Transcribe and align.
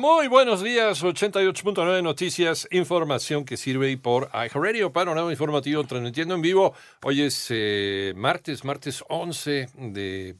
Muy 0.00 0.28
buenos 0.28 0.62
días, 0.62 1.04
88.9 1.04 2.02
Noticias, 2.02 2.66
información 2.70 3.44
que 3.44 3.58
sirve 3.58 3.94
por 3.98 4.30
iHeartRadio, 4.32 4.94
panorama 4.94 5.30
informativo 5.30 5.84
transmitiendo 5.84 6.34
en 6.34 6.40
vivo. 6.40 6.72
Hoy 7.02 7.20
es 7.20 7.48
eh, 7.50 8.14
martes, 8.16 8.64
martes 8.64 9.04
11 9.10 9.68
de 9.76 10.36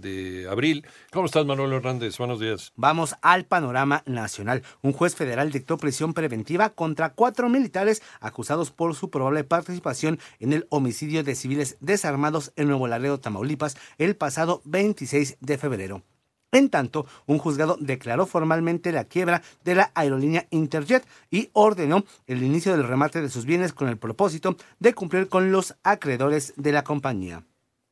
de 0.00 0.48
abril. 0.50 0.86
¿Cómo 1.12 1.26
estás, 1.26 1.44
Manuel 1.44 1.74
Hernández? 1.74 2.16
Buenos 2.16 2.40
días. 2.40 2.72
Vamos 2.76 3.16
al 3.20 3.44
panorama 3.44 4.02
nacional. 4.06 4.62
Un 4.80 4.94
juez 4.94 5.14
federal 5.14 5.52
dictó 5.52 5.76
prisión 5.76 6.14
preventiva 6.14 6.70
contra 6.70 7.12
cuatro 7.12 7.50
militares 7.50 8.02
acusados 8.20 8.70
por 8.70 8.94
su 8.94 9.10
probable 9.10 9.44
participación 9.44 10.18
en 10.38 10.54
el 10.54 10.66
homicidio 10.70 11.22
de 11.22 11.34
civiles 11.34 11.76
desarmados 11.80 12.50
en 12.56 12.68
Nuevo 12.68 12.88
Laredo, 12.88 13.20
Tamaulipas, 13.20 13.76
el 13.98 14.16
pasado 14.16 14.62
26 14.64 15.36
de 15.40 15.58
febrero. 15.58 16.02
En 16.52 16.70
tanto, 16.70 17.06
un 17.26 17.38
juzgado 17.38 17.76
declaró 17.80 18.24
formalmente 18.26 18.92
la 18.92 19.04
quiebra 19.04 19.42
de 19.64 19.74
la 19.74 19.90
aerolínea 19.94 20.46
Interjet 20.50 21.06
y 21.30 21.50
ordenó 21.52 22.04
el 22.26 22.42
inicio 22.42 22.72
del 22.72 22.86
remate 22.86 23.20
de 23.20 23.28
sus 23.28 23.44
bienes 23.44 23.72
con 23.72 23.88
el 23.88 23.98
propósito 23.98 24.56
de 24.78 24.94
cumplir 24.94 25.28
con 25.28 25.50
los 25.50 25.74
acreedores 25.82 26.54
de 26.56 26.72
la 26.72 26.84
compañía. 26.84 27.44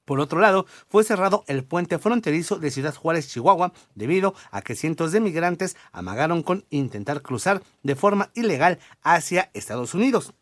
Por 0.05 0.21
otro 0.21 0.39
lado, 0.39 0.67
fue 0.89 1.03
cerrado 1.03 1.45
el 1.47 1.65
puente 1.65 1.99
fronterizo 1.99 2.59
de 2.59 2.71
Ciudad 2.71 2.95
Juárez, 2.95 3.29
Chihuahua, 3.29 3.73
debido 3.95 4.35
a 4.51 4.61
que 4.61 4.75
cientos 4.75 5.13
de 5.13 5.21
migrantes 5.21 5.77
amagaron 5.93 6.43
con 6.43 6.65
intentar 6.71 7.23
cruzar 7.23 7.63
de 7.83 7.97
forma 7.97 8.31
ilegal 8.35 8.79
hacia 9.03 9.51
Estados 9.55 9.95
Unidos. 9.95 10.35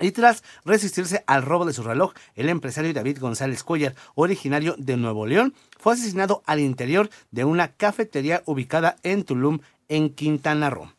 Y 0.00 0.10
tras 0.10 0.42
resistirse 0.64 1.22
al 1.26 1.42
robo 1.42 1.64
de 1.64 1.72
su 1.72 1.84
reloj, 1.84 2.14
el 2.34 2.48
empresario 2.48 2.92
David 2.92 3.20
González 3.20 3.62
Cuellar, 3.62 3.94
originario 4.16 4.74
de 4.76 4.96
Nuevo 4.96 5.24
León, 5.24 5.54
fue 5.78 5.92
asesinado 5.92 6.42
al 6.46 6.58
interior 6.58 7.10
de 7.30 7.44
una 7.44 7.68
cafetería 7.68 8.42
ubicada 8.44 8.96
en 9.04 9.24
Tulum, 9.24 9.60
en 9.88 10.10
Quintana 10.10 10.68
Roo. 10.68 10.90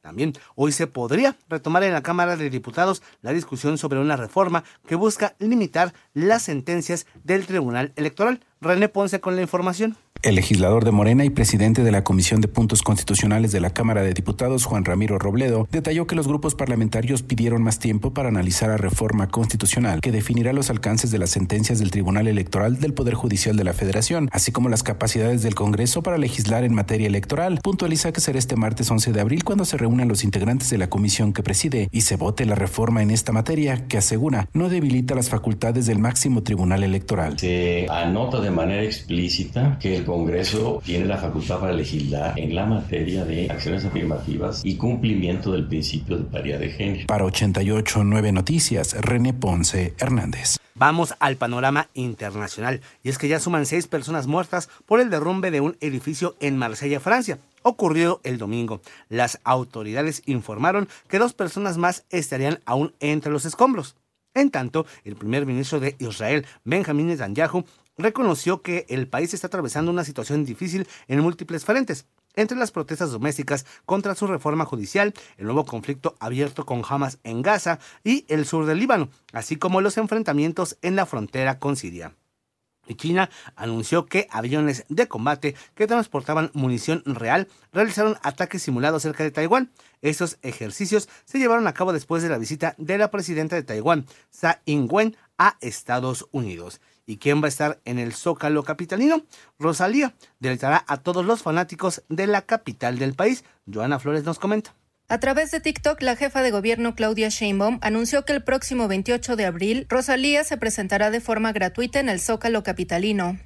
También 0.00 0.32
hoy 0.56 0.72
se 0.72 0.86
podría 0.86 1.36
retomar 1.48 1.84
en 1.84 1.92
la 1.92 2.02
Cámara 2.02 2.36
de 2.36 2.50
Diputados 2.50 3.02
la 3.20 3.32
discusión 3.32 3.78
sobre 3.78 4.00
una 4.00 4.16
reforma 4.16 4.64
que 4.86 4.94
busca 4.94 5.36
limitar 5.38 5.92
las 6.14 6.42
sentencias 6.42 7.06
del 7.22 7.46
Tribunal 7.46 7.92
Electoral. 7.96 8.40
René 8.62 8.90
Ponce 8.90 9.20
con 9.20 9.36
la 9.36 9.42
información. 9.42 9.96
El 10.22 10.34
legislador 10.34 10.84
de 10.84 10.90
Morena 10.90 11.24
y 11.24 11.30
presidente 11.30 11.82
de 11.82 11.90
la 11.90 12.04
Comisión 12.04 12.42
de 12.42 12.48
Puntos 12.48 12.82
Constitucionales 12.82 13.52
de 13.52 13.60
la 13.60 13.70
Cámara 13.70 14.02
de 14.02 14.12
Diputados, 14.12 14.66
Juan 14.66 14.84
Ramiro 14.84 15.18
Robledo, 15.18 15.66
detalló 15.72 16.06
que 16.06 16.14
los 16.14 16.28
grupos 16.28 16.54
parlamentarios 16.54 17.22
pidieron 17.22 17.62
más 17.62 17.78
tiempo 17.78 18.12
para 18.12 18.28
analizar 18.28 18.68
la 18.68 18.76
reforma 18.76 19.28
constitucional 19.28 20.02
que 20.02 20.12
definirá 20.12 20.52
los 20.52 20.68
alcances 20.68 21.10
de 21.10 21.16
las 21.16 21.30
sentencias 21.30 21.78
del 21.78 21.90
Tribunal 21.90 22.28
Electoral 22.28 22.80
del 22.80 22.92
Poder 22.92 23.14
Judicial 23.14 23.56
de 23.56 23.64
la 23.64 23.72
Federación, 23.72 24.28
así 24.30 24.52
como 24.52 24.68
las 24.68 24.82
capacidades 24.82 25.42
del 25.42 25.54
Congreso 25.54 26.02
para 26.02 26.18
legislar 26.18 26.64
en 26.64 26.74
materia 26.74 27.06
electoral. 27.06 27.60
Puntualiza 27.62 28.12
que 28.12 28.20
será 28.20 28.38
este 28.38 28.56
martes 28.56 28.90
11 28.90 29.12
de 29.12 29.20
abril 29.22 29.42
cuando 29.42 29.64
se 29.64 29.78
reúnan 29.78 30.08
los 30.08 30.22
integrantes 30.22 30.68
de 30.68 30.76
la 30.76 30.90
comisión 30.90 31.32
que 31.32 31.42
preside 31.42 31.88
y 31.92 32.02
se 32.02 32.16
vote 32.16 32.44
la 32.44 32.56
reforma 32.56 33.00
en 33.00 33.10
esta 33.10 33.32
materia 33.32 33.88
que 33.88 33.96
asegura 33.96 34.50
no 34.52 34.68
debilita 34.68 35.14
las 35.14 35.30
facultades 35.30 35.86
del 35.86 35.98
máximo 35.98 36.42
Tribunal 36.42 36.82
Electoral. 36.82 37.38
Se 37.38 37.86
anota 37.88 38.38
de 38.38 38.49
manera 38.50 38.82
explícita 38.82 39.78
que 39.80 39.96
el 39.96 40.04
Congreso 40.04 40.82
tiene 40.84 41.06
la 41.06 41.16
facultad 41.16 41.60
para 41.60 41.72
legislar 41.72 42.38
en 42.38 42.54
la 42.54 42.66
materia 42.66 43.24
de 43.24 43.50
acciones 43.50 43.84
afirmativas 43.84 44.62
y 44.64 44.76
cumplimiento 44.76 45.52
del 45.52 45.66
principio 45.66 46.18
de 46.18 46.24
paridad 46.24 46.58
de 46.58 46.70
género. 46.70 47.06
Para 47.06 47.24
889 47.24 48.32
Noticias, 48.32 48.94
René 49.00 49.32
Ponce 49.32 49.94
Hernández. 49.98 50.56
Vamos 50.74 51.14
al 51.18 51.36
panorama 51.36 51.88
internacional, 51.92 52.80
y 53.02 53.10
es 53.10 53.18
que 53.18 53.28
ya 53.28 53.38
suman 53.38 53.66
seis 53.66 53.86
personas 53.86 54.26
muertas 54.26 54.70
por 54.86 55.00
el 55.00 55.10
derrumbe 55.10 55.50
de 55.50 55.60
un 55.60 55.76
edificio 55.80 56.36
en 56.40 56.56
Marsella, 56.56 57.00
Francia. 57.00 57.38
Ocurrió 57.62 58.20
el 58.24 58.38
domingo. 58.38 58.80
Las 59.10 59.40
autoridades 59.44 60.22
informaron 60.24 60.88
que 61.06 61.18
dos 61.18 61.34
personas 61.34 61.76
más 61.76 62.04
estarían 62.08 62.60
aún 62.64 62.94
entre 63.00 63.30
los 63.30 63.44
escombros. 63.44 63.96
En 64.32 64.50
tanto, 64.50 64.86
el 65.04 65.16
primer 65.16 65.44
ministro 65.44 65.80
de 65.80 65.96
Israel, 65.98 66.46
Benjamin 66.64 67.08
Netanyahu, 67.08 67.64
reconoció 68.02 68.62
que 68.62 68.86
el 68.88 69.08
país 69.08 69.34
está 69.34 69.46
atravesando 69.46 69.90
una 69.90 70.04
situación 70.04 70.44
difícil 70.44 70.86
en 71.08 71.20
múltiples 71.20 71.64
frentes, 71.64 72.06
entre 72.34 72.56
las 72.56 72.70
protestas 72.70 73.10
domésticas 73.10 73.66
contra 73.86 74.14
su 74.14 74.26
reforma 74.26 74.64
judicial, 74.64 75.14
el 75.36 75.46
nuevo 75.46 75.64
conflicto 75.64 76.16
abierto 76.20 76.64
con 76.64 76.82
Hamas 76.88 77.18
en 77.24 77.42
Gaza 77.42 77.78
y 78.04 78.24
el 78.28 78.46
sur 78.46 78.66
del 78.66 78.78
Líbano, 78.78 79.08
así 79.32 79.56
como 79.56 79.80
los 79.80 79.96
enfrentamientos 79.96 80.76
en 80.82 80.96
la 80.96 81.06
frontera 81.06 81.58
con 81.58 81.76
Siria. 81.76 82.14
China 82.96 83.30
anunció 83.56 84.06
que 84.06 84.26
aviones 84.30 84.84
de 84.88 85.08
combate 85.08 85.54
que 85.74 85.86
transportaban 85.86 86.50
munición 86.54 87.02
real 87.06 87.48
realizaron 87.72 88.16
ataques 88.22 88.62
simulados 88.62 89.02
cerca 89.02 89.22
de 89.22 89.30
Taiwán. 89.30 89.70
Estos 90.02 90.38
ejercicios 90.42 91.08
se 91.24 91.38
llevaron 91.38 91.66
a 91.66 91.74
cabo 91.74 91.92
después 91.92 92.22
de 92.22 92.28
la 92.28 92.38
visita 92.38 92.74
de 92.78 92.98
la 92.98 93.10
presidenta 93.10 93.56
de 93.56 93.62
Taiwán, 93.62 94.06
Tsai 94.30 94.56
Ing-wen, 94.64 95.16
a 95.38 95.56
Estados 95.60 96.26
Unidos. 96.32 96.80
¿Y 97.06 97.18
quién 97.18 97.42
va 97.42 97.46
a 97.46 97.48
estar 97.48 97.80
en 97.84 97.98
el 97.98 98.12
Zócalo 98.12 98.62
capitalino? 98.62 99.24
Rosalía 99.58 100.14
deleitará 100.38 100.84
a 100.86 100.98
todos 100.98 101.24
los 101.24 101.42
fanáticos 101.42 102.02
de 102.08 102.26
la 102.26 102.42
capital 102.42 102.98
del 102.98 103.14
país. 103.14 103.44
Joana 103.72 103.98
Flores 103.98 104.24
nos 104.24 104.38
comenta. 104.38 104.74
A 105.08 105.18
través 105.18 105.50
de 105.50 105.60
TikTok, 105.60 106.00
la 106.02 106.14
jefa 106.14 106.40
de 106.40 106.52
gobierno 106.52 106.94
Claudia 106.94 107.30
Sheinbaum 107.30 107.80
anunció 107.82 108.24
que 108.24 108.32
el 108.32 108.44
próximo 108.44 108.86
28 108.86 109.34
de 109.34 109.44
abril, 109.44 109.86
Rosalía 109.88 110.44
se 110.44 110.56
presentará 110.56 111.10
de 111.10 111.20
forma 111.20 111.50
gratuita 111.50 111.98
en 111.98 112.08
el 112.08 112.20
Zócalo 112.20 112.62
capitalino. 112.62 113.36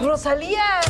Rosalía. 0.00 0.80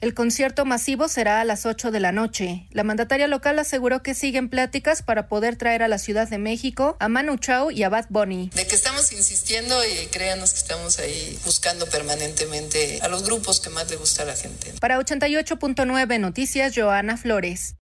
El 0.00 0.12
concierto 0.12 0.66
masivo 0.66 1.08
será 1.08 1.40
a 1.40 1.44
las 1.44 1.64
8 1.64 1.90
de 1.90 2.00
la 2.00 2.12
noche. 2.12 2.66
La 2.70 2.84
mandataria 2.84 3.26
local 3.28 3.58
aseguró 3.58 4.02
que 4.02 4.14
siguen 4.14 4.50
pláticas 4.50 5.00
para 5.00 5.26
poder 5.26 5.56
traer 5.56 5.82
a 5.82 5.88
la 5.88 5.98
Ciudad 5.98 6.28
de 6.28 6.36
México 6.36 6.96
a 7.00 7.08
Manu 7.08 7.38
Chao 7.38 7.70
y 7.70 7.82
a 7.82 7.88
Bad 7.88 8.06
Bunny. 8.10 8.50
De 8.54 8.66
que 8.66 8.74
estamos 8.74 9.10
insistiendo 9.12 9.74
y 9.84 10.06
créanos 10.08 10.52
que 10.52 10.58
estamos 10.58 10.98
ahí 10.98 11.38
buscando 11.46 11.86
permanentemente 11.86 12.98
a 13.00 13.08
los 13.08 13.24
grupos 13.24 13.60
que 13.60 13.70
más 13.70 13.90
le 13.90 13.96
gusta 13.96 14.22
a 14.22 14.26
la 14.26 14.36
gente. 14.36 14.74
Para 14.80 14.98
88.9 14.98 16.20
Noticias, 16.20 16.74
Joana 16.76 17.16
Flores. 17.16 17.74